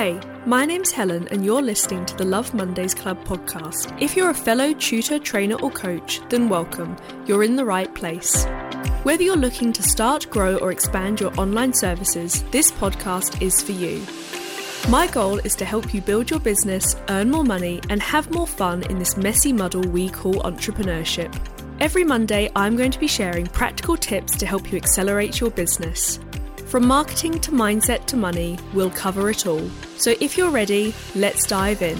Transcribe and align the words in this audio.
Hey, 0.00 0.18
my 0.46 0.64
name's 0.64 0.92
Helen, 0.92 1.28
and 1.28 1.44
you're 1.44 1.60
listening 1.60 2.06
to 2.06 2.16
the 2.16 2.24
Love 2.24 2.54
Mondays 2.54 2.94
Club 2.94 3.22
podcast. 3.24 4.00
If 4.00 4.16
you're 4.16 4.30
a 4.30 4.34
fellow 4.34 4.72
tutor, 4.72 5.18
trainer, 5.18 5.56
or 5.56 5.70
coach, 5.70 6.22
then 6.30 6.48
welcome. 6.48 6.96
You're 7.26 7.44
in 7.44 7.54
the 7.54 7.66
right 7.66 7.94
place. 7.94 8.46
Whether 9.02 9.24
you're 9.24 9.36
looking 9.36 9.74
to 9.74 9.82
start, 9.82 10.30
grow, 10.30 10.56
or 10.56 10.72
expand 10.72 11.20
your 11.20 11.38
online 11.38 11.74
services, 11.74 12.42
this 12.44 12.72
podcast 12.72 13.42
is 13.42 13.60
for 13.60 13.72
you. 13.72 14.02
My 14.90 15.06
goal 15.06 15.36
is 15.40 15.54
to 15.56 15.66
help 15.66 15.92
you 15.92 16.00
build 16.00 16.30
your 16.30 16.40
business, 16.40 16.96
earn 17.10 17.30
more 17.30 17.44
money, 17.44 17.82
and 17.90 18.00
have 18.00 18.30
more 18.30 18.46
fun 18.46 18.84
in 18.84 18.98
this 18.98 19.18
messy 19.18 19.52
muddle 19.52 19.82
we 19.82 20.08
call 20.08 20.36
entrepreneurship. 20.36 21.38
Every 21.78 22.04
Monday, 22.04 22.50
I'm 22.56 22.74
going 22.74 22.92
to 22.92 22.98
be 22.98 23.06
sharing 23.06 23.48
practical 23.48 23.98
tips 23.98 24.34
to 24.38 24.46
help 24.46 24.72
you 24.72 24.78
accelerate 24.78 25.40
your 25.40 25.50
business. 25.50 26.18
From 26.70 26.86
marketing 26.86 27.40
to 27.40 27.50
mindset 27.50 28.06
to 28.06 28.16
money, 28.16 28.56
we'll 28.74 28.92
cover 28.92 29.28
it 29.28 29.44
all. 29.44 29.68
So 29.96 30.14
if 30.20 30.38
you're 30.38 30.52
ready, 30.52 30.94
let's 31.16 31.44
dive 31.44 31.82
in. 31.82 31.96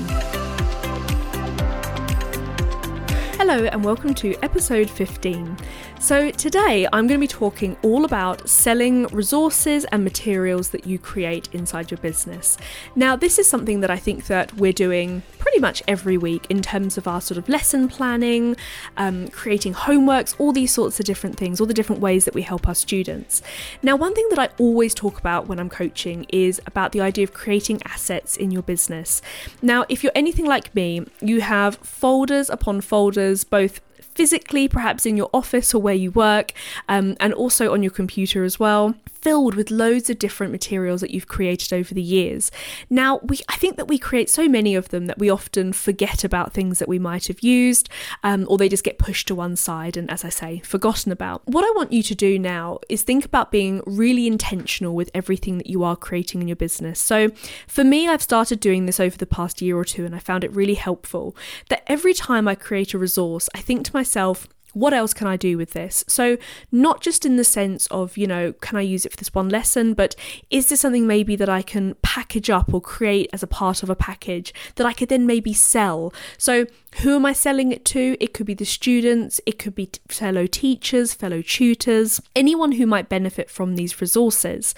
Hello, 3.36 3.64
and 3.64 3.82
welcome 3.82 4.14
to 4.14 4.36
episode 4.44 4.88
15. 4.88 5.56
So, 6.00 6.30
today 6.30 6.88
I'm 6.94 7.06
going 7.06 7.20
to 7.20 7.24
be 7.24 7.28
talking 7.28 7.76
all 7.82 8.06
about 8.06 8.48
selling 8.48 9.06
resources 9.08 9.84
and 9.92 10.02
materials 10.02 10.70
that 10.70 10.86
you 10.86 10.98
create 10.98 11.50
inside 11.52 11.90
your 11.90 11.98
business. 11.98 12.56
Now, 12.96 13.16
this 13.16 13.38
is 13.38 13.46
something 13.46 13.80
that 13.80 13.90
I 13.90 13.98
think 13.98 14.26
that 14.26 14.54
we're 14.54 14.72
doing 14.72 15.22
pretty 15.38 15.58
much 15.58 15.82
every 15.86 16.16
week 16.16 16.46
in 16.48 16.62
terms 16.62 16.96
of 16.96 17.06
our 17.06 17.20
sort 17.20 17.36
of 17.36 17.50
lesson 17.50 17.86
planning, 17.86 18.56
um, 18.96 19.28
creating 19.28 19.74
homeworks, 19.74 20.34
all 20.38 20.52
these 20.52 20.72
sorts 20.72 20.98
of 21.00 21.04
different 21.04 21.36
things, 21.36 21.60
all 21.60 21.66
the 21.66 21.74
different 21.74 22.00
ways 22.00 22.24
that 22.24 22.34
we 22.34 22.42
help 22.42 22.66
our 22.66 22.74
students. 22.74 23.42
Now, 23.82 23.94
one 23.94 24.14
thing 24.14 24.26
that 24.30 24.38
I 24.38 24.48
always 24.58 24.94
talk 24.94 25.18
about 25.18 25.48
when 25.48 25.60
I'm 25.60 25.68
coaching 25.68 26.24
is 26.30 26.62
about 26.66 26.92
the 26.92 27.02
idea 27.02 27.24
of 27.24 27.34
creating 27.34 27.82
assets 27.84 28.38
in 28.38 28.50
your 28.50 28.62
business. 28.62 29.20
Now, 29.60 29.84
if 29.90 30.02
you're 30.02 30.12
anything 30.14 30.46
like 30.46 30.74
me, 30.74 31.06
you 31.20 31.42
have 31.42 31.76
folders 31.76 32.48
upon 32.48 32.80
folders, 32.80 33.44
both 33.44 33.82
physically, 34.20 34.68
perhaps 34.68 35.06
in 35.06 35.16
your 35.16 35.30
office 35.32 35.72
or 35.72 35.80
where 35.80 35.94
you 35.94 36.10
work, 36.10 36.52
um, 36.90 37.16
and 37.20 37.32
also 37.32 37.72
on 37.72 37.82
your 37.82 37.90
computer 37.90 38.44
as 38.44 38.60
well 38.60 38.94
filled 39.22 39.54
with 39.54 39.70
loads 39.70 40.10
of 40.10 40.18
different 40.18 40.52
materials 40.52 41.00
that 41.00 41.10
you've 41.10 41.28
created 41.28 41.72
over 41.72 41.94
the 41.94 42.02
years. 42.02 42.50
Now, 42.88 43.20
we 43.22 43.40
I 43.48 43.56
think 43.56 43.76
that 43.76 43.88
we 43.88 43.98
create 43.98 44.30
so 44.30 44.48
many 44.48 44.74
of 44.74 44.88
them 44.88 45.06
that 45.06 45.18
we 45.18 45.30
often 45.30 45.72
forget 45.72 46.24
about 46.24 46.52
things 46.52 46.78
that 46.78 46.88
we 46.88 46.98
might 46.98 47.26
have 47.28 47.40
used, 47.40 47.88
um, 48.22 48.46
or 48.48 48.58
they 48.58 48.68
just 48.68 48.84
get 48.84 48.98
pushed 48.98 49.28
to 49.28 49.34
one 49.34 49.56
side 49.56 49.96
and, 49.96 50.10
as 50.10 50.24
I 50.24 50.28
say, 50.28 50.60
forgotten 50.60 51.12
about. 51.12 51.42
What 51.46 51.64
I 51.64 51.72
want 51.76 51.92
you 51.92 52.02
to 52.02 52.14
do 52.14 52.38
now 52.38 52.78
is 52.88 53.02
think 53.02 53.24
about 53.24 53.50
being 53.50 53.82
really 53.86 54.26
intentional 54.26 54.94
with 54.94 55.10
everything 55.14 55.58
that 55.58 55.68
you 55.68 55.82
are 55.84 55.96
creating 55.96 56.40
in 56.40 56.48
your 56.48 56.56
business. 56.56 57.00
So, 57.00 57.30
for 57.66 57.84
me, 57.84 58.08
I've 58.08 58.22
started 58.22 58.60
doing 58.60 58.86
this 58.86 59.00
over 59.00 59.16
the 59.16 59.26
past 59.26 59.60
year 59.60 59.76
or 59.76 59.84
two, 59.84 60.04
and 60.04 60.14
I 60.14 60.18
found 60.18 60.44
it 60.44 60.54
really 60.54 60.74
helpful. 60.74 61.36
That 61.68 61.82
every 61.86 62.14
time 62.14 62.48
I 62.48 62.54
create 62.54 62.94
a 62.94 62.98
resource, 62.98 63.48
I 63.54 63.60
think 63.60 63.84
to 63.86 63.94
myself, 63.94 64.48
what 64.72 64.92
else 64.92 65.12
can 65.12 65.26
I 65.26 65.36
do 65.36 65.56
with 65.56 65.72
this? 65.72 66.04
So, 66.08 66.36
not 66.70 67.00
just 67.00 67.26
in 67.26 67.36
the 67.36 67.44
sense 67.44 67.86
of, 67.88 68.16
you 68.16 68.26
know, 68.26 68.52
can 68.54 68.78
I 68.78 68.82
use 68.82 69.04
it 69.04 69.12
for 69.12 69.16
this 69.16 69.34
one 69.34 69.48
lesson, 69.48 69.94
but 69.94 70.14
is 70.50 70.68
there 70.68 70.78
something 70.78 71.06
maybe 71.06 71.36
that 71.36 71.48
I 71.48 71.62
can 71.62 71.94
package 72.02 72.50
up 72.50 72.72
or 72.72 72.80
create 72.80 73.30
as 73.32 73.42
a 73.42 73.46
part 73.46 73.82
of 73.82 73.90
a 73.90 73.96
package 73.96 74.52
that 74.76 74.86
I 74.86 74.92
could 74.92 75.08
then 75.08 75.26
maybe 75.26 75.52
sell? 75.52 76.12
So, 76.38 76.66
who 76.96 77.16
am 77.16 77.24
I 77.24 77.32
selling 77.32 77.72
it 77.72 77.84
to? 77.86 78.16
It 78.20 78.34
could 78.34 78.46
be 78.46 78.54
the 78.54 78.64
students, 78.64 79.40
it 79.46 79.58
could 79.58 79.74
be 79.74 79.90
fellow 80.08 80.46
teachers, 80.46 81.14
fellow 81.14 81.40
tutors, 81.40 82.20
anyone 82.34 82.72
who 82.72 82.86
might 82.86 83.08
benefit 83.08 83.48
from 83.48 83.76
these 83.76 84.00
resources. 84.00 84.74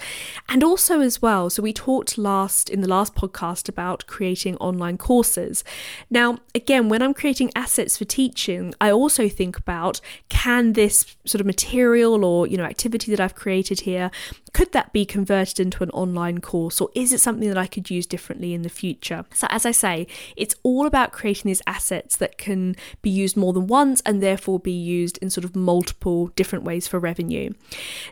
And 0.47 0.63
also, 0.63 1.01
as 1.01 1.21
well, 1.21 1.49
so 1.49 1.63
we 1.63 1.73
talked 1.73 2.17
last 2.17 2.69
in 2.69 2.81
the 2.81 2.87
last 2.87 3.15
podcast 3.15 3.67
about 3.67 4.05
creating 4.07 4.57
online 4.57 4.97
courses. 4.97 5.63
Now, 6.09 6.37
again, 6.53 6.87
when 6.87 7.01
I'm 7.01 7.13
creating 7.13 7.51
assets 7.55 7.97
for 7.97 8.05
teaching, 8.05 8.73
I 8.79 8.91
also 8.91 9.27
think 9.27 9.57
about 9.57 9.99
can 10.29 10.73
this 10.73 11.15
sort 11.25 11.41
of 11.41 11.47
material 11.47 12.23
or 12.23 12.47
you 12.47 12.57
know 12.57 12.63
activity 12.63 13.11
that 13.11 13.19
I've 13.19 13.35
created 13.35 13.81
here 13.81 14.11
could 14.53 14.71
that 14.71 14.93
be 14.93 15.03
converted 15.03 15.59
into 15.59 15.83
an 15.83 15.89
online 15.89 16.39
course 16.39 16.79
or 16.79 16.89
is 16.93 17.11
it 17.11 17.19
something 17.19 17.47
that 17.47 17.57
I 17.57 17.65
could 17.65 17.89
use 17.89 18.05
differently 18.05 18.53
in 18.53 18.61
the 18.61 18.69
future? 18.69 19.25
So, 19.33 19.47
as 19.49 19.65
I 19.65 19.71
say, 19.71 20.07
it's 20.35 20.55
all 20.61 20.85
about 20.85 21.11
creating 21.11 21.49
these 21.49 21.61
assets 21.65 22.02
that 22.17 22.37
can 22.37 22.75
be 23.01 23.09
used 23.09 23.35
more 23.37 23.53
than 23.53 23.67
once 23.67 24.01
and 24.05 24.21
therefore 24.21 24.59
be 24.59 24.71
used 24.71 25.17
in 25.19 25.29
sort 25.29 25.45
of 25.45 25.55
multiple 25.55 26.27
different 26.35 26.63
ways 26.63 26.87
for 26.87 26.99
revenue. 26.99 27.51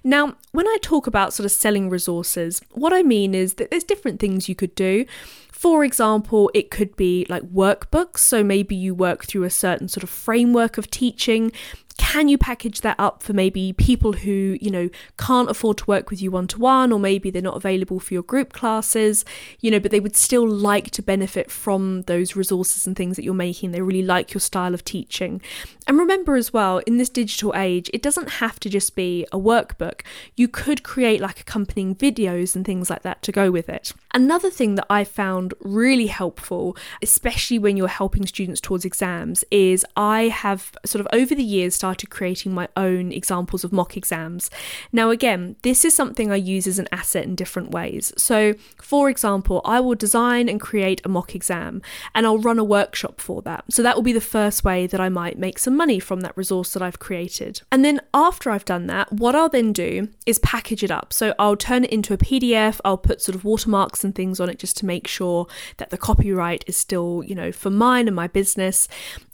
Now, 0.04 0.36
when 0.52 0.68
I 0.68 0.78
talk 0.82 1.08
about 1.08 1.34
sort 1.34 1.46
of 1.46 1.52
selling 1.52 1.90
resources, 1.90 2.62
what 2.72 2.94
I 2.94 3.04
mean 3.04 3.36
is 3.36 3.56
that 3.56 3.70
there's 3.70 3.84
different 3.84 4.20
things 4.20 4.50
you 4.50 4.56
could 4.56 4.76
do. 4.76 5.06
For 5.52 5.84
example, 5.84 6.50
it 6.54 6.72
could 6.72 6.96
be 6.96 7.26
like 7.30 7.44
workbooks. 7.44 8.18
So 8.18 8.44
maybe 8.44 8.76
you 8.76 8.96
work 8.96 9.26
through 9.26 9.44
a 9.44 9.50
certain 9.50 9.88
sort 9.88 10.04
of 10.04 10.10
framework 10.10 10.78
of 10.78 10.90
teaching 10.90 11.52
can 12.02 12.28
you 12.28 12.36
package 12.36 12.82
that 12.82 12.96
up 12.98 13.22
for 13.22 13.32
maybe 13.32 13.74
people 13.74 14.12
who, 14.14 14.58
you 14.60 14.72
know, 14.72 14.90
can't 15.20 15.52
afford 15.52 15.78
to 15.78 15.86
work 15.86 16.10
with 16.10 16.20
you 16.20 16.32
one 16.32 16.48
to 16.48 16.58
one, 16.58 16.92
or 16.92 17.00
maybe 17.00 17.30
they're 17.30 17.44
not 17.44 17.56
available 17.56 18.00
for 18.00 18.16
your 18.16 18.24
group 18.24 18.54
classes, 18.54 19.24
you 19.60 19.70
know, 19.70 19.80
but 19.80 19.92
they 19.92 20.00
would 20.00 20.16
still 20.16 20.46
like 20.46 20.90
to 20.90 21.04
benefit 21.04 21.52
from 21.52 22.02
those 22.04 22.36
resources 22.36 22.88
and 22.88 22.96
things 22.96 23.18
that 23.18 23.24
you're 23.24 23.36
making. 23.36 23.72
They 23.72 23.84
really 23.84 24.02
like 24.02 24.34
your 24.34 24.42
style 24.42 24.74
of 24.74 24.84
teaching. 24.84 25.44
And 25.86 26.00
remember 26.00 26.36
as 26.36 26.52
well, 26.52 26.80
in 26.80 26.98
this 26.98 27.08
digital 27.08 27.54
age, 27.56 27.88
it 27.94 28.02
doesn't 28.02 28.30
have 28.30 28.60
to 28.62 28.70
just 28.70 28.96
be 28.96 29.28
a 29.32 29.38
workbook. 29.38 30.02
You 30.36 30.48
could 30.48 30.82
create 30.82 31.22
like 31.22 31.40
accompanying 31.40 31.96
videos 31.96 32.56
and 32.56 32.66
things 32.66 32.90
like 32.90 33.04
that 33.04 33.22
to 33.22 33.32
go 33.32 33.52
with 33.52 33.70
it. 33.70 33.94
Another 34.14 34.50
thing 34.50 34.74
that 34.76 34.88
I 34.90 35.04
found 35.04 35.54
really 35.60 36.08
helpful, 36.08 36.76
especially 37.04 37.60
when 37.60 37.78
you're 37.78 37.88
helping 37.88 38.26
students 38.26 38.60
towards 38.60 38.86
exams, 38.86 39.46
is 39.52 39.86
I 39.96 40.24
have 40.24 40.72
sort 40.84 41.00
of 41.00 41.08
over 41.14 41.36
the 41.36 41.44
years 41.44 41.76
started 41.76 41.91
started 41.92 42.10
creating 42.10 42.54
my 42.54 42.70
own 42.78 43.12
examples 43.12 43.66
of 43.66 43.74
mock 43.74 43.98
exams. 43.98 44.50
Now, 44.94 45.10
again, 45.10 45.58
this 45.62 45.84
is 45.84 45.94
something 45.94 46.32
I 46.32 46.38
use 46.38 46.66
as 46.66 46.80
an 46.80 46.88
asset 46.90 47.26
in 47.26 47.36
different 47.36 47.72
ways. 47.72 48.14
So, 48.16 48.54
for 48.82 49.10
example, 49.10 49.60
I 49.66 49.82
will 49.82 49.96
design 49.96 50.48
and 50.48 50.62
create 50.62 51.02
a 51.04 51.10
mock 51.10 51.36
exam 51.36 51.82
and 52.16 52.26
I'll 52.26 52.38
run 52.38 52.60
a 52.60 52.64
workshop 52.64 53.20
for 53.20 53.42
that. 53.42 53.66
So, 53.70 53.84
that 53.84 53.98
will 53.98 54.04
be 54.04 54.14
the 54.14 54.22
first 54.22 54.64
way 54.64 54.88
that 54.88 55.02
I 55.02 55.10
might 55.10 55.38
make 55.38 55.60
some 55.60 55.76
money 55.76 56.00
from 56.00 56.22
that 56.22 56.38
resource 56.38 56.72
that 56.72 56.82
I've 56.82 57.00
created. 57.00 57.62
And 57.74 57.84
then, 57.84 58.00
after 58.14 58.50
I've 58.52 58.64
done 58.64 58.88
that, 58.88 59.12
what 59.12 59.36
I'll 59.36 59.50
then 59.50 59.74
do 59.74 60.08
is 60.26 60.40
package 60.40 60.84
it 60.84 60.92
up. 60.92 61.12
So, 61.12 61.36
I'll 61.38 61.58
turn 61.58 61.84
it 61.84 61.92
into 61.92 62.14
a 62.14 62.18
PDF, 62.18 62.80
I'll 62.86 62.98
put 62.98 63.22
sort 63.22 63.36
of 63.36 63.44
watermarks 63.44 64.06
and 64.06 64.16
things 64.16 64.40
on 64.40 64.50
it 64.50 64.60
just 64.60 64.78
to 64.78 64.86
make 64.86 65.08
sure 65.08 65.48
that 65.76 65.90
the 65.90 65.98
copyright 65.98 66.64
is 66.68 66.78
still, 66.78 67.22
you 67.26 67.36
know, 67.36 67.52
for 67.52 67.70
mine 67.70 68.08
and 68.08 68.16
my 68.16 68.28
business. 68.28 68.88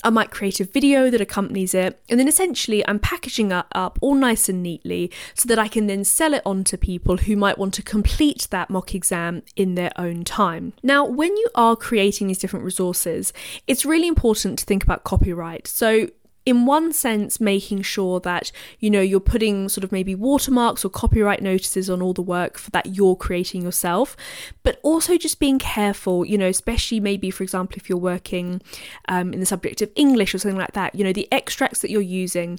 I 0.04 0.10
might 0.10 0.32
create 0.32 0.60
a 0.60 0.64
video 0.64 1.12
that 1.12 1.22
accompanies 1.22 1.76
it, 1.76 2.00
and 2.10 2.20
then 2.20 2.28
essentially 2.38 2.88
I'm 2.88 3.00
packaging 3.00 3.52
it 3.52 3.66
up 3.72 3.98
all 4.00 4.14
nice 4.14 4.48
and 4.48 4.62
neatly 4.62 5.12
so 5.34 5.48
that 5.48 5.58
I 5.58 5.68
can 5.68 5.88
then 5.88 6.04
sell 6.04 6.36
it 6.36 6.44
on 6.46 6.64
to 6.66 6.78
people 6.78 7.18
who 7.18 7.36
might 7.36 7.58
want 7.58 7.74
to 7.76 7.82
complete 7.82 8.48
that 8.52 8.70
mock 8.70 8.94
exam 8.94 9.42
in 9.56 9.74
their 9.74 9.90
own 9.98 10.24
time. 10.24 10.74
Now, 10.84 11.04
when 11.04 11.36
you 11.36 11.48
are 11.56 11.76
creating 11.76 12.28
these 12.28 12.38
different 12.38 12.64
resources, 12.64 13.34
it's 13.66 13.86
really 13.86 14.08
important 14.08 14.60
to 14.60 14.66
think 14.66 14.84
about 14.84 15.04
copyright. 15.04 15.66
So, 15.66 16.10
in 16.48 16.66
one 16.66 16.94
sense 16.94 17.42
making 17.42 17.82
sure 17.82 18.22
that 18.22 18.54
you 18.80 18.90
know 18.90 19.02
you're 19.02 19.20
putting 19.20 19.68
sort 19.68 19.84
of 19.84 19.92
maybe 19.92 20.16
watermarks 20.16 20.86
or 20.86 20.90
copyright 20.90 21.42
notices 21.42 21.90
on 21.90 22.02
all 22.02 22.14
the 22.14 22.22
work 22.22 22.62
that 22.72 22.96
you're 22.96 23.18
creating 23.18 23.62
yourself 23.62 24.16
but 24.64 24.80
also 24.82 25.18
just 25.18 25.42
being 25.42 25.60
careful 25.60 26.26
you 26.26 26.38
know 26.38 26.48
especially 26.48 27.02
maybe 27.02 27.30
for 27.30 27.44
example 27.44 27.76
if 27.76 27.90
you're 27.90 27.98
working 27.98 28.62
um, 29.10 29.34
in 29.34 29.42
the 29.42 29.46
subject 29.46 29.82
of 29.82 29.92
english 29.98 30.34
or 30.34 30.38
something 30.38 30.58
like 30.58 30.72
that 30.72 30.96
you 30.96 31.04
know 31.04 31.12
the 31.12 31.28
extracts 31.34 31.82
that 31.82 31.92
you're 31.92 32.00
using 32.00 32.58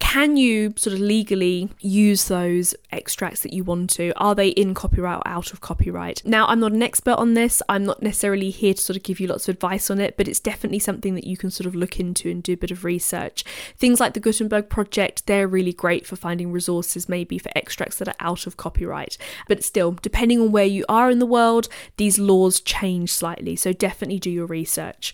can 0.00 0.36
you 0.36 0.72
sort 0.76 0.94
of 0.94 1.00
legally 1.00 1.68
use 1.80 2.28
those 2.28 2.74
extracts 2.92 3.40
that 3.40 3.52
you 3.52 3.64
want 3.64 3.90
to? 3.90 4.12
Are 4.16 4.34
they 4.34 4.48
in 4.48 4.72
copyright 4.72 5.18
or 5.18 5.28
out 5.28 5.52
of 5.52 5.60
copyright? 5.60 6.22
Now, 6.24 6.46
I'm 6.46 6.60
not 6.60 6.72
an 6.72 6.82
expert 6.82 7.16
on 7.16 7.34
this. 7.34 7.62
I'm 7.68 7.84
not 7.84 8.02
necessarily 8.02 8.50
here 8.50 8.74
to 8.74 8.80
sort 8.80 8.96
of 8.96 9.02
give 9.02 9.20
you 9.20 9.26
lots 9.26 9.48
of 9.48 9.56
advice 9.56 9.90
on 9.90 10.00
it, 10.00 10.16
but 10.16 10.28
it's 10.28 10.40
definitely 10.40 10.78
something 10.78 11.14
that 11.14 11.26
you 11.26 11.36
can 11.36 11.50
sort 11.50 11.66
of 11.66 11.74
look 11.74 11.98
into 11.98 12.30
and 12.30 12.42
do 12.42 12.52
a 12.54 12.56
bit 12.56 12.70
of 12.70 12.84
research. 12.84 13.44
Things 13.76 14.00
like 14.00 14.14
the 14.14 14.20
Gutenberg 14.20 14.68
Project, 14.68 15.26
they're 15.26 15.48
really 15.48 15.72
great 15.72 16.06
for 16.06 16.16
finding 16.16 16.52
resources 16.52 17.08
maybe 17.08 17.38
for 17.38 17.50
extracts 17.56 17.98
that 17.98 18.08
are 18.08 18.14
out 18.20 18.46
of 18.46 18.56
copyright. 18.56 19.18
But 19.48 19.64
still, 19.64 19.92
depending 19.92 20.40
on 20.40 20.52
where 20.52 20.64
you 20.64 20.84
are 20.88 21.10
in 21.10 21.18
the 21.18 21.26
world, 21.26 21.68
these 21.96 22.18
laws 22.18 22.60
change 22.60 23.12
slightly. 23.12 23.56
So 23.56 23.72
definitely 23.72 24.20
do 24.20 24.30
your 24.30 24.46
research. 24.46 25.12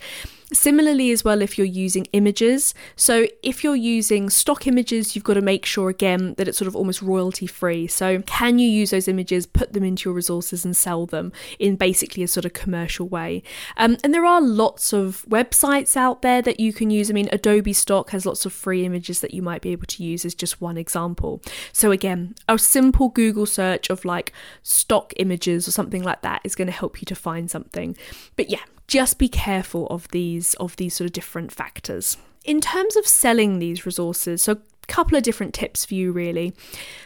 Similarly, 0.53 1.11
as 1.11 1.25
well, 1.25 1.41
if 1.41 1.57
you're 1.57 1.67
using 1.67 2.07
images. 2.13 2.75
So, 2.97 3.27
if 3.43 3.65
you're 3.65 3.75
using 3.75 4.29
stock 4.29 4.67
images, 4.67 5.15
you've 5.15 5.25
got 5.25 5.35
to 5.35 5.41
make 5.41 5.65
sure 5.65 5.89
again 5.89 6.35
that 6.35 6.49
it's 6.49 6.59
sort 6.59 6.69
of 6.69 6.77
almost 6.77 7.01
royalty 7.01 7.47
free. 7.47 7.87
So, 7.87 8.21
can 8.23 8.59
you 8.59 8.69
use 8.69 8.91
those 8.91 9.09
images, 9.09 9.47
put 9.47 9.73
them 9.73 9.85
into 9.85 10.09
your 10.09 10.15
resources, 10.15 10.65
and 10.65 10.77
sell 10.77 11.07
them 11.07 11.33
in 11.59 11.77
basically 11.77 12.23
a 12.23 12.29
sort 12.29 12.45
of 12.45 12.53
commercial 12.53 13.09
way? 13.09 13.43
Um, 13.77 13.97
and 14.05 14.13
there 14.13 14.27
are 14.27 14.43
lots 14.43 14.93
of 14.93 15.25
websites 15.29 15.97
out 15.97 16.23
there 16.23 16.43
that 16.43 16.61
you 16.61 16.73
can 16.73 16.91
use. 16.91 17.11
I 17.11 17.15
mean, 17.15 17.29
Adobe 17.33 17.73
Stock 17.73 18.11
has 18.11 18.27
lots 18.27 18.45
of 18.45 18.53
free 18.53 18.85
images 18.85 19.21
that 19.21 19.33
you 19.33 19.41
might 19.41 19.63
be 19.63 19.71
able 19.71 19.87
to 19.87 20.05
use 20.05 20.25
as 20.25 20.35
just 20.35 20.61
one 20.61 20.77
example. 20.77 21.41
So, 21.73 21.91
again, 21.91 22.35
a 22.49 22.59
simple 22.59 23.09
Google 23.09 23.47
search 23.47 23.89
of 23.89 24.05
like 24.05 24.33
stock 24.63 25.15
images 25.17 25.67
or 25.67 25.71
something 25.71 26.03
like 26.03 26.23
that 26.23 26.43
is 26.45 26.55
going 26.55 26.67
to 26.67 26.73
help 26.73 27.01
you 27.01 27.07
to 27.07 27.15
find 27.15 27.51
something. 27.51 27.97
But 28.37 28.51
yeah, 28.51 28.61
just 28.87 29.19
be 29.19 29.29
careful 29.29 29.87
of 29.89 30.09
these 30.09 30.55
of 30.55 30.77
these 30.77 30.95
sort 30.95 31.07
of 31.07 31.13
different 31.13 31.53
factors. 31.53 32.17
In 32.45 32.61
terms 32.61 32.97
of 32.97 33.07
selling 33.07 33.59
these 33.59 33.87
resources, 33.87 34.43
so 34.43 34.53
a 34.53 34.59
couple 34.87 35.17
of 35.17 35.23
different 35.23 35.55
tips 35.55 35.85
for 35.85 35.95
you 35.95 36.13
really. 36.13 36.55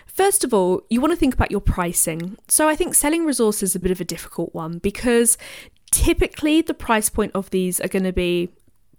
First 0.07 0.43
of 0.43 0.53
all, 0.53 0.83
you 0.91 1.01
want 1.01 1.13
to 1.13 1.17
think 1.17 1.35
about 1.35 1.53
your 1.53 1.61
pricing. 1.61 2.37
So 2.49 2.69
I 2.69 2.75
think 2.75 2.97
selling 2.97 3.25
resources 3.25 3.71
is 3.71 3.77
a 3.77 3.81
bit 3.81 3.93
of 3.93 4.01
a 4.01 4.05
difficult 4.05 4.53
one 4.53 4.79
because 4.79 5.39
typically 5.93 6.61
the 6.61 6.75
price 6.75 7.09
point 7.09 7.33
of 7.37 7.51
these 7.51 7.81
are 7.81 7.89
going 7.89 8.03
to 8.03 8.13
be 8.13 8.51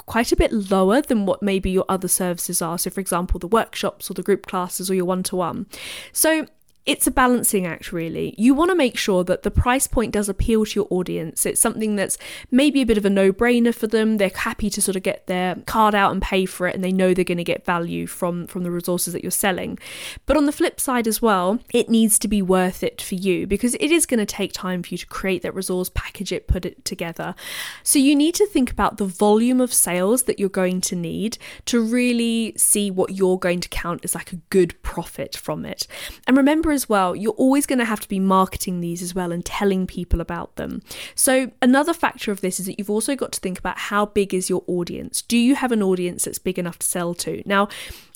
quite 0.09 0.31
a 0.31 0.35
bit 0.35 0.51
lower 0.51 1.01
than 1.01 1.25
what 1.25 1.43
maybe 1.43 1.69
your 1.69 1.85
other 1.89 2.07
services 2.07 2.61
are. 2.61 2.77
So, 2.77 2.89
for 2.89 3.01
example, 3.01 3.39
the 3.39 3.47
workshops 3.47 4.09
or 4.09 4.13
the 4.13 4.23
group 4.23 4.47
classes 4.47 4.89
or 4.89 4.95
your 4.95 5.05
one 5.05 5.23
to 5.23 5.35
one. 5.35 5.67
So, 6.13 6.47
it's 6.89 7.05
a 7.05 7.11
balancing 7.11 7.67
act, 7.67 7.93
really. 7.93 8.33
You 8.35 8.55
want 8.55 8.71
to 8.71 8.75
make 8.75 8.97
sure 8.97 9.23
that 9.23 9.43
the 9.43 9.51
price 9.51 9.85
point 9.85 10.11
does 10.11 10.27
appeal 10.27 10.65
to 10.65 10.79
your 10.79 10.87
audience. 10.89 11.45
It's 11.45 11.61
something 11.61 11.95
that's 11.95 12.17
maybe 12.49 12.81
a 12.81 12.85
bit 12.85 12.97
of 12.97 13.05
a 13.05 13.11
no 13.11 13.31
brainer 13.31 13.75
for 13.75 13.85
them. 13.85 14.17
They're 14.17 14.31
happy 14.33 14.71
to 14.71 14.81
sort 14.81 14.95
of 14.95 15.03
get 15.03 15.27
their 15.27 15.55
card 15.67 15.93
out 15.93 16.11
and 16.11 16.19
pay 16.19 16.45
for 16.45 16.67
it, 16.67 16.73
and 16.73 16.83
they 16.83 16.91
know 16.91 17.13
they're 17.13 17.23
going 17.23 17.37
to 17.37 17.43
get 17.43 17.63
value 17.63 18.07
from, 18.07 18.47
from 18.47 18.63
the 18.63 18.71
resources 18.71 19.13
that 19.13 19.23
you're 19.23 19.29
selling. 19.29 19.77
But 20.25 20.35
on 20.35 20.47
the 20.47 20.51
flip 20.51 20.79
side 20.79 21.07
as 21.07 21.21
well, 21.21 21.59
it 21.71 21.89
needs 21.89 22.17
to 22.19 22.27
be 22.27 22.41
worth 22.41 22.81
it 22.81 23.03
for 23.03 23.13
you 23.13 23.45
because 23.45 23.75
it 23.75 23.91
is 23.91 24.07
going 24.07 24.19
to 24.19 24.25
take 24.25 24.51
time 24.51 24.81
for 24.81 24.89
you 24.89 24.97
to 24.97 25.05
create 25.05 25.43
that 25.43 25.53
resource, 25.53 25.91
package 25.93 26.31
it, 26.31 26.47
put 26.47 26.65
it 26.65 26.83
together. 26.85 27.35
So 27.83 27.99
you 27.99 28.15
need 28.15 28.33
to 28.33 28.47
think 28.47 28.71
about 28.71 28.97
the 28.97 29.05
volume 29.05 29.61
of 29.61 29.71
sales 29.71 30.23
that 30.23 30.39
you're 30.39 30.49
going 30.49 30.81
to 30.81 30.95
need 30.95 31.37
to 31.65 31.79
really 31.79 32.55
see 32.57 32.89
what 32.89 33.11
you're 33.11 33.37
going 33.37 33.59
to 33.59 33.69
count 33.69 34.03
as 34.03 34.15
like 34.15 34.33
a 34.33 34.37
good 34.49 34.81
profit 34.81 35.37
from 35.37 35.65
it. 35.65 35.85
And 36.25 36.35
remember, 36.35 36.71
as 36.79 36.87
well, 36.87 37.13
you're 37.13 37.33
always 37.33 37.65
going 37.65 37.79
to 37.79 37.85
have 37.85 37.99
to 37.99 38.07
be 38.07 38.19
marketing 38.21 38.79
these 38.79 39.01
as 39.01 39.13
well 39.13 39.33
and 39.33 39.43
telling 39.43 39.85
people 39.85 40.21
about 40.21 40.55
them. 40.55 40.81
So, 41.13 41.51
another 41.61 41.93
factor 41.93 42.31
of 42.31 42.39
this 42.39 42.57
is 42.57 42.67
that 42.67 42.79
you've 42.79 42.89
also 42.89 43.15
got 43.17 43.33
to 43.33 43.39
think 43.41 43.59
about 43.59 43.77
how 43.77 44.05
big 44.05 44.33
is 44.33 44.49
your 44.49 44.63
audience? 44.67 45.21
Do 45.21 45.37
you 45.37 45.55
have 45.55 45.73
an 45.73 45.83
audience 45.83 46.23
that's 46.23 46.39
big 46.39 46.57
enough 46.57 46.79
to 46.79 46.87
sell 46.87 47.13
to? 47.15 47.43
Now, 47.45 47.67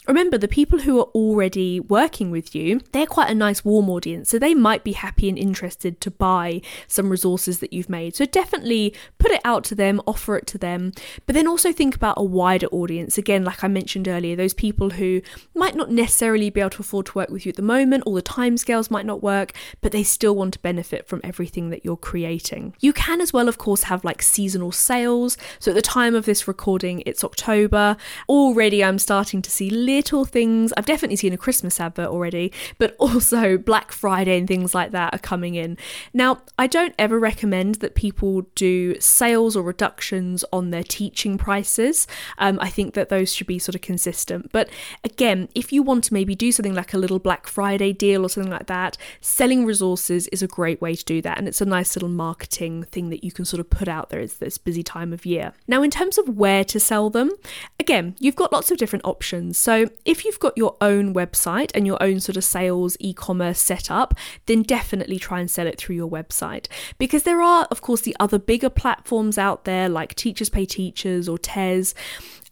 Remember, 0.08 0.38
the 0.38 0.48
people 0.48 0.80
who 0.80 1.00
are 1.00 1.10
already 1.16 1.80
working 1.80 2.30
with 2.30 2.54
you, 2.54 2.82
they're 2.92 3.06
quite 3.06 3.30
a 3.30 3.36
nice 3.36 3.64
warm 3.64 3.90
audience, 3.90 4.30
so 4.30 4.38
they 4.38 4.54
might 4.54 4.84
be 4.84 4.92
happy 4.94 5.30
and 5.30 5.38
interested 5.38 6.02
to 6.02 6.12
buy 6.12 6.62
some 6.88 7.10
resources 7.10 7.60
that 7.60 7.72
you've 7.72 7.90
made. 7.90 8.16
So 8.16 8.26
definitely 8.26 8.94
put 9.18 9.32
it 9.32 9.42
out 9.46 9.64
to 9.66 9.76
them, 9.76 10.02
offer 10.06 10.36
it 10.36 10.48
to 10.48 10.58
them, 10.58 10.92
but 11.26 11.36
then 11.36 11.48
also 11.48 11.72
think 11.72 11.96
about 11.96 12.16
a 12.18 12.24
wider 12.24 12.68
audience. 12.68 13.18
Again, 13.18 13.46
like 13.46 13.64
I 13.64 13.68
mentioned 13.68 14.08
earlier, 14.08 14.36
those 14.36 14.54
people 14.54 14.92
who 14.92 15.22
might 15.56 15.76
not 15.76 15.90
necessarily 15.90 16.50
be 16.50 16.60
able 16.60 16.72
to 16.72 16.82
afford 16.82 17.06
to 17.08 17.18
work 17.18 17.30
with 17.30 17.46
you 17.46 17.52
at 17.52 17.56
the 17.56 17.62
moment, 17.62 18.04
or 18.06 18.16
the 18.16 18.22
timescales 18.22 18.92
might 18.92 19.06
not 19.06 19.24
work, 19.24 19.54
but 19.82 19.92
they 19.92 20.04
still 20.04 20.36
want 20.36 20.54
to 20.54 20.60
benefit 20.60 21.08
from 21.08 21.22
everything 21.24 21.70
that 21.70 21.86
you're 21.86 21.96
creating. 21.96 22.76
You 22.80 22.92
can 22.92 23.22
as 23.22 23.32
well, 23.32 23.48
of 23.48 23.58
course, 23.58 23.84
have 23.84 24.04
like 24.04 24.22
seasonal 24.22 24.72
sales. 24.72 25.38
So 25.60 25.72
at 25.72 25.76
the 25.76 25.82
time 25.82 26.14
of 26.16 26.26
this 26.26 26.48
recording, 26.48 27.04
it's 27.06 27.24
October. 27.24 27.96
Already 28.28 28.84
I'm 28.84 29.00
starting 29.00 29.42
to 29.42 29.52
see 29.52 29.70
little 29.96 30.26
things. 30.26 30.74
I've 30.76 30.86
definitely 30.86 31.18
seen 31.18 31.34
a 31.34 31.38
Christmas 31.38 31.80
advert 31.80 32.08
already, 32.08 32.52
but 32.78 32.96
also 33.00 33.58
Black 33.58 33.92
Friday 33.92 34.38
and 34.40 34.48
things 34.48 34.74
like 34.74 34.92
that 34.92 35.14
are 35.14 35.20
coming 35.20 35.56
in. 35.56 35.78
Now, 36.14 36.42
I 36.58 36.68
don't 36.68 36.96
ever 36.98 37.20
recommend 37.20 37.76
that 37.76 37.96
people 37.96 38.44
do 38.56 39.00
sales 39.00 39.56
or 39.56 39.64
reductions 39.64 40.44
on 40.52 40.72
their 40.72 40.84
teaching 40.84 41.38
prices. 41.38 42.08
Um, 42.38 42.58
I 42.62 42.70
think 42.70 42.94
that 42.96 43.10
those 43.10 43.34
should 43.34 43.48
be 43.48 43.60
sort 43.60 43.76
of 43.76 43.82
consistent. 43.82 44.52
But 44.52 44.70
again, 45.04 45.50
if 45.54 45.72
you 45.72 45.84
want 45.84 46.06
to 46.06 46.14
maybe 46.14 46.36
do 46.36 46.52
something 46.52 46.74
like 46.74 46.94
a 46.94 46.98
little 46.98 47.20
Black 47.20 47.48
Friday 47.48 47.94
deal 47.94 48.26
or 48.26 48.30
something 48.30 48.52
like 48.52 48.68
that, 48.68 48.98
selling 49.22 49.66
resources 49.66 50.28
is 50.28 50.42
a 50.42 50.48
great 50.48 50.82
way 50.82 50.96
to 50.96 51.06
do 51.06 51.22
that. 51.22 51.38
And 51.38 51.48
it's 51.48 51.62
a 51.62 51.66
nice 51.66 51.96
little 51.96 52.10
marketing 52.10 52.84
thing 52.84 53.10
that 53.10 53.24
you 53.24 53.32
can 53.32 53.46
sort 53.46 53.60
of 53.60 53.70
put 53.70 53.88
out 53.88 54.10
there 54.10 54.22
at 54.22 54.40
this 54.40 54.58
busy 54.58 54.84
time 54.84 55.14
of 55.14 55.26
year. 55.26 55.54
Now, 55.68 55.84
in 55.84 55.92
terms 55.92 56.18
of 56.18 56.30
where 56.30 56.64
to 56.66 56.80
sell 56.80 57.10
them, 57.10 57.32
again, 57.80 58.16
you've 58.20 58.36
got 58.36 58.52
lots 58.52 58.72
of 58.72 58.78
different 58.78 59.06
options. 59.06 59.58
So 59.58 59.83
if 60.06 60.26
you've 60.26 60.40
got 60.40 60.58
your 60.58 60.76
own 60.82 61.14
website 61.14 61.72
and 61.74 61.86
your 61.86 62.02
own 62.02 62.20
sort 62.20 62.38
of 62.38 62.44
sales 62.44 62.98
e 63.00 63.14
commerce 63.14 63.60
setup, 63.60 64.14
then 64.46 64.64
definitely 64.64 65.20
try 65.20 65.40
and 65.40 65.50
sell 65.50 65.68
it 65.68 65.78
through 65.78 65.96
your 65.96 66.10
website. 66.10 66.68
Because 66.98 67.24
there 67.24 67.42
are, 67.42 67.68
of 67.72 67.82
course, 67.82 68.02
the 68.02 68.16
other 68.20 68.40
bigger 68.40 68.70
platforms 68.70 69.38
out 69.38 69.66
there 69.66 69.90
like 69.90 70.16
Teachers 70.16 70.50
Pay 70.50 70.66
Teachers 70.66 71.28
or 71.30 71.38
TES. 71.38 71.94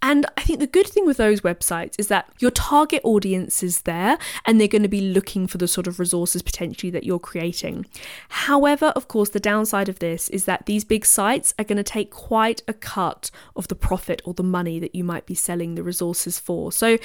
And 0.01 0.25
I 0.35 0.41
think 0.41 0.59
the 0.59 0.67
good 0.67 0.87
thing 0.87 1.05
with 1.05 1.17
those 1.17 1.41
websites 1.41 1.95
is 1.99 2.07
that 2.07 2.27
your 2.39 2.51
target 2.51 3.01
audience 3.03 3.61
is 3.61 3.81
there 3.81 4.17
and 4.45 4.59
they're 4.59 4.67
going 4.67 4.81
to 4.81 4.89
be 4.89 5.01
looking 5.01 5.45
for 5.45 5.57
the 5.57 5.67
sort 5.67 5.87
of 5.87 5.99
resources 5.99 6.41
potentially 6.41 6.89
that 6.91 7.03
you're 7.03 7.19
creating. 7.19 7.85
However, 8.29 8.87
of 8.87 9.07
course, 9.07 9.29
the 9.29 9.39
downside 9.39 9.89
of 9.89 9.99
this 9.99 10.27
is 10.29 10.45
that 10.45 10.65
these 10.65 10.83
big 10.83 11.05
sites 11.05 11.53
are 11.59 11.65
going 11.65 11.77
to 11.77 11.83
take 11.83 12.09
quite 12.09 12.63
a 12.67 12.73
cut 12.73 13.29
of 13.55 13.67
the 13.67 13.75
profit 13.75 14.21
or 14.25 14.33
the 14.33 14.43
money 14.43 14.79
that 14.79 14.95
you 14.95 15.03
might 15.03 15.25
be 15.25 15.35
selling 15.35 15.75
the 15.75 15.83
resources 15.83 16.39
for. 16.39 16.71
So 16.71 16.97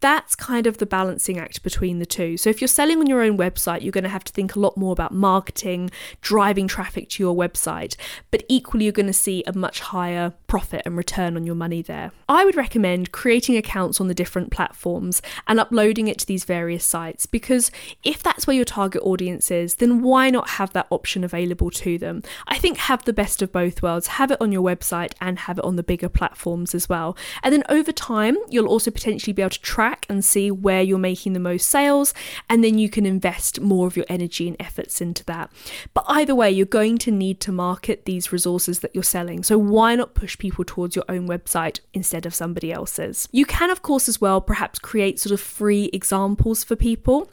that's 0.00 0.34
kind 0.34 0.66
of 0.66 0.78
the 0.78 0.86
balancing 0.86 1.38
act 1.38 1.62
between 1.62 1.98
the 1.98 2.06
two. 2.06 2.36
So 2.36 2.50
if 2.50 2.60
you're 2.60 2.68
selling 2.68 2.98
on 2.98 3.06
your 3.06 3.22
own 3.22 3.36
website, 3.36 3.82
you're 3.82 3.92
going 3.92 4.04
to 4.04 4.10
have 4.10 4.24
to 4.24 4.32
think 4.32 4.56
a 4.56 4.60
lot 4.60 4.76
more 4.76 4.92
about 4.92 5.12
marketing, 5.12 5.90
driving 6.22 6.66
traffic 6.66 7.08
to 7.10 7.22
your 7.22 7.36
website, 7.36 7.96
but 8.30 8.44
equally 8.48 8.84
you're 8.84 8.92
going 8.92 9.06
to 9.06 9.12
see 9.12 9.44
a 9.46 9.52
much 9.52 9.80
higher 9.80 10.32
profit 10.46 10.82
and 10.84 10.96
return 10.96 11.36
on 11.36 11.44
your 11.44 11.54
money 11.54 11.82
there. 11.82 12.12
I 12.28 12.44
would 12.44 12.56
recommend 12.56 13.12
creating 13.12 13.56
accounts 13.56 14.00
on 14.00 14.08
the 14.08 14.14
different 14.14 14.50
platforms 14.50 15.20
and 15.46 15.60
uploading 15.60 16.08
it 16.08 16.18
to 16.20 16.26
these 16.26 16.44
various 16.44 16.84
sites 16.84 17.26
because 17.26 17.70
if 18.02 18.22
that's 18.22 18.46
where 18.46 18.56
your 18.56 18.64
target 18.64 19.02
audience 19.02 19.50
is, 19.50 19.76
then 19.76 20.02
why 20.02 20.30
not 20.30 20.50
have 20.50 20.72
that 20.72 20.86
option 20.90 21.24
available 21.24 21.70
to 21.70 21.98
them? 21.98 22.22
I 22.46 22.58
think 22.58 22.78
have 22.78 23.04
the 23.04 23.12
best 23.12 23.42
of 23.42 23.52
both 23.52 23.82
worlds, 23.82 24.06
have 24.06 24.30
it 24.30 24.40
on 24.40 24.50
your 24.50 24.62
website 24.62 25.12
and 25.20 25.40
have 25.40 25.58
it 25.58 25.64
on 25.64 25.76
the 25.76 25.82
bigger 25.82 26.08
platforms 26.08 26.74
as 26.74 26.88
well. 26.88 27.16
And 27.42 27.52
then 27.52 27.64
over 27.68 27.92
time, 27.92 28.36
you'll 28.48 28.66
also 28.66 28.90
potentially 28.90 29.32
be 29.32 29.42
able 29.42 29.50
to 29.50 29.60
track 29.60 29.89
track 29.90 30.06
and 30.08 30.24
see 30.24 30.50
where 30.50 30.82
you're 30.82 30.98
making 30.98 31.32
the 31.32 31.40
most 31.40 31.68
sales, 31.68 32.14
and 32.48 32.62
then 32.62 32.78
you 32.78 32.88
can 32.88 33.06
invest 33.06 33.60
more 33.60 33.86
of 33.86 33.96
your 33.96 34.06
energy 34.08 34.46
and 34.46 34.56
efforts 34.60 35.00
into 35.00 35.24
that. 35.24 35.50
But 35.94 36.04
either 36.06 36.34
way, 36.34 36.50
you're 36.50 36.66
going 36.66 36.98
to 36.98 37.10
need 37.10 37.40
to 37.40 37.52
market 37.52 38.04
these 38.04 38.32
resources 38.32 38.80
that 38.80 38.94
you're 38.94 39.02
selling. 39.02 39.42
So 39.42 39.58
why 39.58 39.96
not 39.96 40.14
push 40.14 40.38
people 40.38 40.64
towards 40.64 40.94
your 40.96 41.04
own 41.08 41.26
website 41.28 41.80
instead 41.92 42.26
of 42.26 42.34
somebody 42.34 42.72
else's? 42.72 43.28
You 43.32 43.44
can, 43.44 43.70
of 43.70 43.82
course, 43.82 44.08
as 44.08 44.20
well, 44.20 44.40
perhaps 44.40 44.78
create 44.78 45.18
sort 45.18 45.32
of 45.32 45.40
free 45.40 45.90
examples 45.92 46.64
for 46.64 46.76
people. 46.76 47.30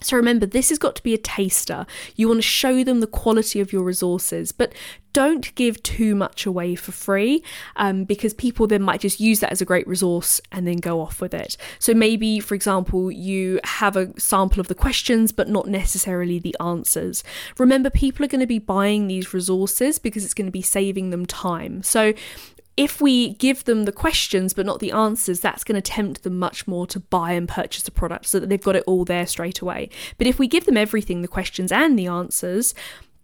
So 0.00 0.16
remember, 0.16 0.46
this 0.46 0.70
has 0.70 0.78
got 0.78 0.96
to 0.96 1.02
be 1.02 1.14
a 1.14 1.18
taster. 1.18 1.86
You 2.16 2.28
want 2.28 2.38
to 2.38 2.42
show 2.42 2.82
them 2.84 3.00
the 3.00 3.06
quality 3.06 3.60
of 3.60 3.72
your 3.72 3.82
resources, 3.82 4.52
but 4.52 4.72
don't 5.12 5.52
give 5.56 5.82
too 5.82 6.14
much 6.14 6.46
away 6.46 6.74
for 6.74 6.92
free 6.92 7.42
um, 7.76 8.04
because 8.04 8.32
people 8.32 8.66
then 8.66 8.82
might 8.82 9.00
just 9.00 9.18
use 9.18 9.40
that 9.40 9.50
as 9.50 9.60
a 9.60 9.64
great 9.64 9.86
resource 9.86 10.40
and 10.52 10.66
then 10.66 10.76
go 10.76 11.00
off 11.00 11.20
with 11.20 11.34
it. 11.34 11.56
So 11.78 11.94
maybe, 11.94 12.38
for 12.40 12.54
example, 12.54 13.10
you 13.10 13.60
have 13.64 13.96
a 13.96 14.18
sample 14.20 14.60
of 14.60 14.68
the 14.68 14.74
questions, 14.74 15.32
but 15.32 15.48
not 15.48 15.66
necessarily 15.66 16.38
the 16.38 16.56
answers. 16.60 17.24
Remember, 17.58 17.90
people 17.90 18.24
are 18.24 18.28
going 18.28 18.40
to 18.40 18.46
be 18.46 18.60
buying 18.60 19.08
these 19.08 19.34
resources 19.34 19.98
because 19.98 20.24
it's 20.24 20.34
going 20.34 20.46
to 20.46 20.52
be 20.52 20.62
saving 20.62 21.10
them 21.10 21.26
time. 21.26 21.82
So 21.82 22.14
if 22.76 23.00
we 23.00 23.34
give 23.34 23.64
them 23.64 23.84
the 23.84 23.92
questions 23.92 24.54
but 24.54 24.66
not 24.66 24.80
the 24.80 24.92
answers, 24.92 25.40
that's 25.40 25.64
going 25.64 25.80
to 25.80 25.82
tempt 25.82 26.22
them 26.22 26.38
much 26.38 26.66
more 26.66 26.86
to 26.86 27.00
buy 27.00 27.32
and 27.32 27.48
purchase 27.48 27.86
a 27.86 27.90
product 27.90 28.26
so 28.26 28.40
that 28.40 28.48
they've 28.48 28.62
got 28.62 28.76
it 28.76 28.84
all 28.86 29.04
there 29.04 29.26
straight 29.26 29.60
away. 29.60 29.90
But 30.18 30.26
if 30.26 30.38
we 30.38 30.46
give 30.46 30.66
them 30.66 30.76
everything, 30.76 31.22
the 31.22 31.28
questions 31.28 31.72
and 31.72 31.98
the 31.98 32.06
answers, 32.06 32.74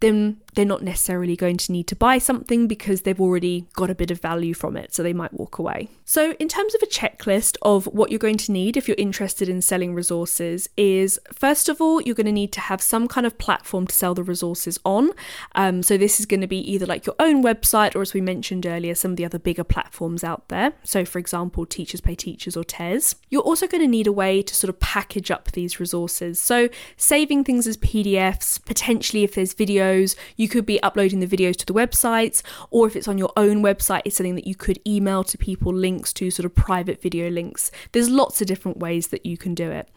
then 0.01 0.39
they're 0.57 0.65
not 0.65 0.83
necessarily 0.83 1.37
going 1.37 1.59
to 1.59 1.71
need 1.71 1.87
to 1.87 1.95
buy 1.95 2.19
something 2.19 2.67
because 2.67 3.03
they've 3.03 3.21
already 3.21 3.67
got 3.75 3.91
a 3.91 3.95
bit 3.95 4.11
of 4.11 4.21
value 4.21 4.55
from 4.55 4.77
it, 4.77 4.95
so 4.95 5.03
they 5.03 5.13
might 5.13 5.33
walk 5.35 5.59
away. 5.59 5.91
So, 6.05 6.33
in 6.41 6.49
terms 6.49 6.75
of 6.75 6.83
a 6.83 6.87
checklist 6.87 7.57
of 7.63 7.87
what 7.87 8.11
you're 8.11 8.19
going 8.19 8.39
to 8.39 8.53
need 8.53 8.77
if 8.77 8.89
you're 8.89 8.97
interested 8.99 9.49
in 9.49 9.61
selling 9.61 9.95
resources, 9.95 10.69
is 10.77 11.21
first 11.33 11.69
of 11.69 11.81
all, 11.81 12.01
you're 12.01 12.15
going 12.15 12.27
to 12.27 12.33
need 12.33 12.53
to 12.53 12.61
have 12.61 12.81
some 12.81 13.07
kind 13.07 13.27
of 13.27 13.39
platform 13.39 13.87
to 13.87 13.95
sell 13.95 14.15
the 14.15 14.23
resources 14.23 14.81
on. 14.85 15.11
Um, 15.55 15.83
so, 15.83 15.99
this 15.99 16.19
is 16.19 16.27
going 16.27 16.41
to 16.41 16.47
be 16.47 16.59
either 16.73 16.87
like 16.87 17.05
your 17.05 17.17
own 17.19 17.45
website 17.45 17.95
or, 17.95 18.01
as 18.01 18.15
we 18.15 18.23
mentioned 18.23 18.65
earlier, 18.65 18.95
some 18.95 19.11
of 19.11 19.17
the 19.19 19.27
other 19.27 19.39
bigger 19.39 19.65
platforms 19.65 20.25
out 20.25 20.49
there. 20.49 20.73
So, 20.85 21.05
for 21.05 21.19
example, 21.19 21.67
Teachers 21.67 22.01
Pay 22.01 22.15
Teachers 22.15 22.57
or 22.57 22.65
TES. 22.65 23.17
You're 23.29 23.43
also 23.43 23.67
going 23.67 23.83
to 23.83 23.89
need 23.89 24.07
a 24.07 24.13
way 24.13 24.41
to 24.41 24.55
sort 24.55 24.71
of 24.71 24.81
package 24.81 25.31
up 25.31 25.53
these 25.53 25.79
resources. 25.79 26.41
So, 26.41 26.71
saving 26.97 27.45
things 27.45 27.67
as 27.67 27.77
PDFs, 27.77 28.65
potentially 28.65 29.23
if 29.23 29.35
there's 29.35 29.55
videos, 29.55 30.17
you 30.37 30.46
You 30.47 30.51
could 30.51 30.65
be 30.65 30.81
uploading 30.81 31.19
the 31.19 31.27
videos 31.27 31.57
to 31.57 31.67
the 31.67 31.73
websites, 31.73 32.41
or 32.71 32.87
if 32.87 32.95
it's 32.95 33.09
on 33.09 33.19
your 33.19 33.33
own 33.37 33.65
website, 33.65 34.03
it's 34.05 34.19
something 34.19 34.37
that 34.37 34.47
you 34.47 34.55
could 34.55 34.79
email 34.87 35.25
to 35.25 35.37
people 35.37 35.75
links 35.75 36.13
to 36.13 36.31
sort 36.31 36.47
of 36.47 36.55
private 36.55 37.03
video 37.03 37.29
links. 37.31 37.73
There's 37.91 38.09
lots 38.09 38.41
of 38.41 38.47
different 38.47 38.79
ways 38.79 39.09
that 39.09 39.27
you 39.27 39.37
can 39.37 39.57
do 39.57 39.73
it. 39.73 39.89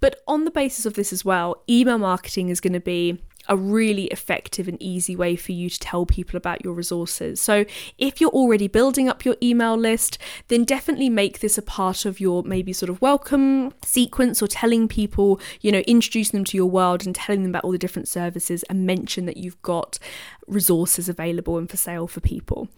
But 0.00 0.20
on 0.28 0.44
the 0.44 0.50
basis 0.50 0.84
of 0.84 0.92
this 0.92 1.10
as 1.10 1.24
well, 1.24 1.62
email 1.70 1.96
marketing 1.96 2.50
is 2.50 2.60
going 2.60 2.74
to 2.74 2.80
be 2.80 3.22
a 3.48 3.56
really 3.56 4.04
effective 4.06 4.68
and 4.68 4.80
easy 4.82 5.14
way 5.16 5.36
for 5.36 5.52
you 5.52 5.68
to 5.70 5.78
tell 5.78 6.06
people 6.06 6.36
about 6.36 6.64
your 6.64 6.74
resources. 6.74 7.40
So, 7.40 7.64
if 7.98 8.20
you're 8.20 8.30
already 8.30 8.68
building 8.68 9.08
up 9.08 9.24
your 9.24 9.36
email 9.42 9.76
list, 9.76 10.18
then 10.48 10.64
definitely 10.64 11.08
make 11.08 11.40
this 11.40 11.58
a 11.58 11.62
part 11.62 12.04
of 12.04 12.20
your 12.20 12.42
maybe 12.42 12.72
sort 12.72 12.90
of 12.90 13.00
welcome 13.00 13.72
sequence 13.84 14.42
or 14.42 14.46
telling 14.46 14.88
people, 14.88 15.40
you 15.60 15.72
know, 15.72 15.80
introducing 15.80 16.38
them 16.38 16.44
to 16.44 16.56
your 16.56 16.66
world 16.66 17.04
and 17.04 17.14
telling 17.14 17.42
them 17.42 17.50
about 17.50 17.64
all 17.64 17.72
the 17.72 17.78
different 17.78 18.08
services 18.08 18.62
and 18.64 18.86
mention 18.86 19.26
that 19.26 19.36
you've 19.36 19.60
got 19.62 19.98
resources 20.46 21.08
available 21.08 21.58
and 21.58 21.70
for 21.70 21.76
sale 21.76 22.06
for 22.06 22.20
people. 22.20 22.68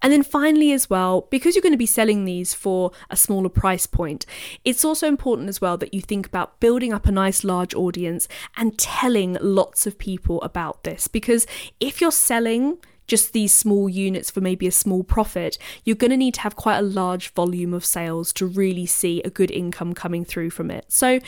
And 0.00 0.12
then 0.12 0.22
finally, 0.22 0.72
as 0.72 0.88
well, 0.88 1.26
because 1.30 1.54
you're 1.54 1.62
going 1.62 1.72
to 1.72 1.78
be 1.78 1.86
selling 1.86 2.24
these 2.24 2.54
for 2.54 2.92
a 3.10 3.16
smaller 3.16 3.48
price 3.48 3.86
point, 3.86 4.26
it's 4.64 4.84
also 4.84 5.06
important 5.08 5.48
as 5.48 5.60
well 5.60 5.76
that 5.78 5.94
you 5.94 6.00
think 6.00 6.26
about 6.26 6.60
building 6.60 6.92
up 6.92 7.06
a 7.06 7.12
nice 7.12 7.44
large 7.44 7.74
audience 7.74 8.28
and 8.56 8.78
telling 8.78 9.36
lots 9.40 9.86
of 9.86 9.98
people 9.98 10.40
about 10.42 10.84
this. 10.84 11.08
Because 11.08 11.46
if 11.80 12.00
you're 12.00 12.10
selling, 12.12 12.78
just 13.06 13.32
these 13.32 13.52
small 13.52 13.88
units 13.88 14.30
for 14.30 14.40
maybe 14.40 14.66
a 14.66 14.72
small 14.72 15.02
profit, 15.02 15.58
you're 15.84 15.96
going 15.96 16.10
to 16.10 16.16
need 16.16 16.34
to 16.34 16.40
have 16.40 16.56
quite 16.56 16.78
a 16.78 16.82
large 16.82 17.30
volume 17.32 17.74
of 17.74 17.84
sales 17.84 18.32
to 18.32 18.46
really 18.46 18.86
see 18.86 19.20
a 19.22 19.30
good 19.30 19.50
income 19.50 19.92
coming 19.92 20.24
through 20.24 20.50
from 20.50 20.70
it. 20.70 20.86
So, 20.88 21.20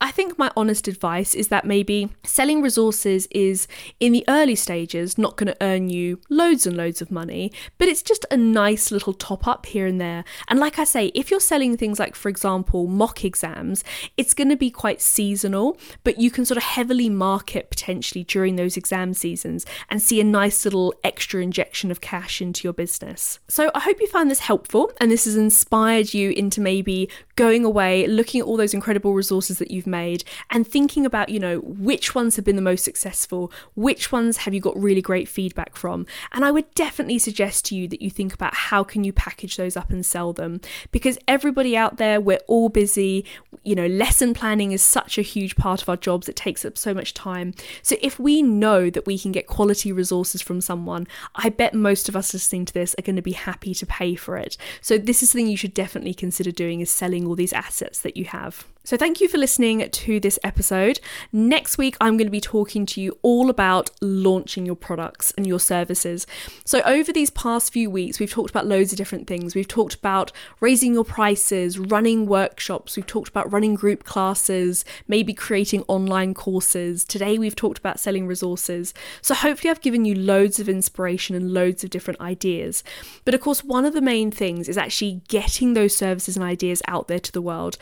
I 0.00 0.10
think 0.10 0.38
my 0.38 0.50
honest 0.56 0.88
advice 0.88 1.34
is 1.34 1.48
that 1.48 1.64
maybe 1.64 2.10
selling 2.22 2.60
resources 2.60 3.26
is 3.30 3.66
in 3.98 4.12
the 4.12 4.24
early 4.28 4.54
stages 4.54 5.16
not 5.16 5.36
going 5.36 5.46
to 5.46 5.56
earn 5.60 5.88
you 5.88 6.20
loads 6.28 6.66
and 6.66 6.76
loads 6.76 7.00
of 7.00 7.10
money, 7.10 7.50
but 7.78 7.88
it's 7.88 8.02
just 8.02 8.26
a 8.30 8.36
nice 8.36 8.90
little 8.90 9.14
top 9.14 9.46
up 9.46 9.66
here 9.66 9.86
and 9.86 10.00
there. 10.00 10.24
And 10.48 10.58
like 10.58 10.78
I 10.78 10.84
say, 10.84 11.06
if 11.14 11.30
you're 11.30 11.40
selling 11.40 11.76
things 11.76 11.98
like, 11.98 12.14
for 12.14 12.28
example, 12.28 12.86
mock 12.86 13.24
exams, 13.24 13.84
it's 14.16 14.34
going 14.34 14.50
to 14.50 14.56
be 14.56 14.70
quite 14.70 15.00
seasonal, 15.00 15.78
but 16.04 16.20
you 16.20 16.30
can 16.30 16.44
sort 16.44 16.58
of 16.58 16.64
heavily 16.64 17.08
market 17.08 17.70
potentially 17.70 18.24
during 18.24 18.56
those 18.56 18.76
exam 18.76 19.14
seasons 19.14 19.64
and 19.88 20.02
see 20.02 20.20
a 20.20 20.24
nice 20.24 20.64
little 20.64 20.94
extra 21.04 21.42
injection 21.42 21.90
of 21.90 22.00
cash 22.00 22.42
into 22.42 22.64
your 22.64 22.72
business. 22.72 23.38
So 23.48 23.70
I 23.74 23.80
hope 23.80 24.00
you 24.00 24.08
find 24.08 24.30
this 24.30 24.40
helpful 24.40 24.92
and 25.00 25.10
this 25.10 25.24
has 25.24 25.36
inspired 25.36 26.12
you 26.12 26.30
into 26.30 26.60
maybe 26.60 27.08
going 27.36 27.64
away, 27.64 28.06
looking 28.06 28.40
at 28.40 28.46
all 28.46 28.56
those 28.56 28.74
incredible 28.74 29.14
resources 29.14 29.58
that 29.58 29.70
you've 29.70 29.85
made, 29.86 30.24
and 30.50 30.66
thinking 30.66 31.06
about, 31.06 31.28
you 31.28 31.38
know, 31.38 31.58
which 31.60 32.14
ones 32.14 32.36
have 32.36 32.44
been 32.44 32.56
the 32.56 32.62
most 32.62 32.84
successful, 32.84 33.52
which 33.74 34.12
ones 34.12 34.38
have 34.38 34.54
you 34.54 34.60
got 34.60 34.76
really 34.80 35.02
great 35.02 35.28
feedback 35.28 35.76
from. 35.76 36.06
And 36.32 36.44
I 36.44 36.50
would 36.50 36.72
definitely 36.74 37.18
suggest 37.18 37.64
to 37.66 37.76
you 37.76 37.88
that 37.88 38.02
you 38.02 38.10
think 38.10 38.34
about 38.34 38.54
how 38.54 38.84
can 38.84 39.04
you 39.04 39.12
package 39.12 39.56
those 39.56 39.76
up 39.76 39.90
and 39.90 40.04
sell 40.04 40.32
them 40.32 40.60
because 40.90 41.18
everybody 41.28 41.76
out 41.76 41.96
there, 41.96 42.20
we're 42.20 42.40
all 42.46 42.68
busy. 42.68 43.24
You 43.62 43.74
know, 43.74 43.86
lesson 43.86 44.34
planning 44.34 44.72
is 44.72 44.82
such 44.82 45.18
a 45.18 45.22
huge 45.22 45.56
part 45.56 45.82
of 45.82 45.88
our 45.88 45.96
jobs, 45.96 46.28
it 46.28 46.36
takes 46.36 46.64
up 46.64 46.78
so 46.78 46.94
much 46.94 47.14
time. 47.14 47.54
So 47.82 47.96
if 48.00 48.18
we 48.18 48.42
know 48.42 48.90
that 48.90 49.06
we 49.06 49.18
can 49.18 49.32
get 49.32 49.46
quality 49.46 49.92
resources 49.92 50.42
from 50.42 50.60
someone, 50.60 51.06
I 51.34 51.48
bet 51.48 51.74
most 51.74 52.08
of 52.08 52.16
us 52.16 52.32
listening 52.32 52.64
to 52.66 52.74
this 52.74 52.94
are 52.98 53.02
going 53.02 53.16
to 53.16 53.22
be 53.22 53.32
happy 53.32 53.74
to 53.74 53.86
pay 53.86 54.14
for 54.14 54.36
it. 54.36 54.56
So 54.80 54.98
this 54.98 55.22
is 55.22 55.30
something 55.30 55.48
you 55.48 55.56
should 55.56 55.74
definitely 55.74 56.14
consider 56.14 56.50
doing 56.50 56.80
is 56.80 56.90
selling 56.90 57.26
all 57.26 57.34
these 57.34 57.52
assets 57.52 58.00
that 58.00 58.16
you 58.16 58.26
have. 58.26 58.66
So, 58.86 58.96
thank 58.96 59.20
you 59.20 59.26
for 59.26 59.36
listening 59.36 59.90
to 59.90 60.20
this 60.20 60.38
episode. 60.44 61.00
Next 61.32 61.76
week, 61.76 61.96
I'm 62.00 62.16
going 62.16 62.28
to 62.28 62.30
be 62.30 62.40
talking 62.40 62.86
to 62.86 63.00
you 63.00 63.18
all 63.22 63.50
about 63.50 63.90
launching 64.00 64.64
your 64.64 64.76
products 64.76 65.32
and 65.36 65.44
your 65.44 65.58
services. 65.58 66.24
So, 66.64 66.82
over 66.82 67.12
these 67.12 67.30
past 67.30 67.72
few 67.72 67.90
weeks, 67.90 68.20
we've 68.20 68.30
talked 68.30 68.50
about 68.50 68.64
loads 68.64 68.92
of 68.92 68.96
different 68.96 69.26
things. 69.26 69.56
We've 69.56 69.66
talked 69.66 69.94
about 69.96 70.30
raising 70.60 70.94
your 70.94 71.02
prices, 71.02 71.80
running 71.80 72.26
workshops, 72.26 72.96
we've 72.96 73.08
talked 73.08 73.28
about 73.28 73.50
running 73.50 73.74
group 73.74 74.04
classes, 74.04 74.84
maybe 75.08 75.34
creating 75.34 75.82
online 75.88 76.32
courses. 76.32 77.02
Today, 77.02 77.38
we've 77.38 77.56
talked 77.56 77.78
about 77.78 77.98
selling 77.98 78.28
resources. 78.28 78.94
So, 79.20 79.34
hopefully, 79.34 79.72
I've 79.72 79.80
given 79.80 80.04
you 80.04 80.14
loads 80.14 80.60
of 80.60 80.68
inspiration 80.68 81.34
and 81.34 81.52
loads 81.52 81.82
of 81.82 81.90
different 81.90 82.20
ideas. 82.20 82.84
But 83.24 83.34
of 83.34 83.40
course, 83.40 83.64
one 83.64 83.84
of 83.84 83.94
the 83.94 84.00
main 84.00 84.30
things 84.30 84.68
is 84.68 84.78
actually 84.78 85.22
getting 85.26 85.74
those 85.74 85.96
services 85.96 86.36
and 86.36 86.44
ideas 86.44 86.82
out 86.86 87.08
there 87.08 87.18
to 87.18 87.32
the 87.32 87.42
world. 87.42 87.78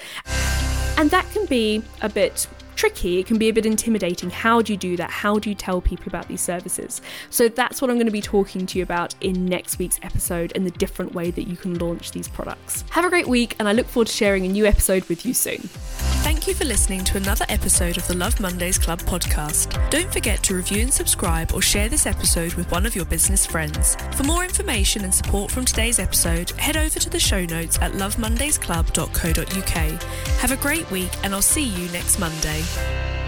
And 0.96 1.10
that 1.10 1.28
can 1.32 1.44
be 1.46 1.82
a 2.02 2.08
bit 2.08 2.46
tricky, 2.74 3.18
it 3.18 3.26
can 3.26 3.38
be 3.38 3.48
a 3.48 3.52
bit 3.52 3.66
intimidating. 3.66 4.30
How 4.30 4.62
do 4.62 4.72
you 4.72 4.76
do 4.76 4.96
that? 4.96 5.10
How 5.10 5.38
do 5.38 5.48
you 5.48 5.54
tell 5.54 5.80
people 5.80 6.08
about 6.08 6.28
these 6.28 6.40
services? 6.40 7.00
So 7.30 7.48
that's 7.48 7.80
what 7.80 7.90
I'm 7.90 7.96
going 7.96 8.06
to 8.06 8.12
be 8.12 8.20
talking 8.20 8.66
to 8.66 8.78
you 8.78 8.82
about 8.82 9.14
in 9.20 9.46
next 9.46 9.78
week's 9.78 10.00
episode 10.02 10.52
and 10.54 10.66
the 10.66 10.72
different 10.72 11.14
way 11.14 11.30
that 11.30 11.48
you 11.48 11.56
can 11.56 11.78
launch 11.78 12.12
these 12.12 12.28
products. 12.28 12.84
Have 12.90 13.04
a 13.04 13.10
great 13.10 13.28
week, 13.28 13.56
and 13.58 13.68
I 13.68 13.72
look 13.72 13.86
forward 13.86 14.08
to 14.08 14.12
sharing 14.12 14.44
a 14.44 14.48
new 14.48 14.66
episode 14.66 15.04
with 15.08 15.24
you 15.24 15.34
soon. 15.34 15.68
Thank 16.24 16.48
you 16.48 16.54
for 16.54 16.64
listening 16.64 17.04
to 17.04 17.18
another 17.18 17.44
episode 17.48 17.96
of 17.98 18.08
the 18.08 18.16
Love 18.16 18.40
Mondays 18.40 18.78
Club 18.78 19.00
podcast. 19.00 19.90
Don't 19.90 20.12
forget 20.12 20.42
to 20.44 20.54
review 20.54 20.80
and 20.80 20.92
subscribe 20.92 21.52
or 21.52 21.60
share 21.60 21.88
this 21.88 22.06
episode 22.06 22.54
with 22.54 22.70
one 22.70 22.86
of 22.86 22.96
your 22.96 23.04
business 23.04 23.44
friends. 23.44 23.96
For 24.16 24.24
more 24.24 24.42
information 24.42 25.04
and 25.04 25.14
support 25.14 25.50
from 25.50 25.66
today's 25.66 25.98
episode, 25.98 26.50
head 26.52 26.78
over 26.78 26.98
to 26.98 27.10
the 27.10 27.20
show 27.20 27.44
notes 27.44 27.78
at 27.80 27.92
lovemondaysclub.co.uk. 27.92 30.02
Have 30.40 30.50
a 30.50 30.56
great 30.56 30.90
week, 30.90 31.12
and 31.22 31.34
I'll 31.34 31.42
see 31.42 31.64
you 31.64 31.92
next 31.92 32.18
Monday 32.18 32.63
day. 32.72 33.23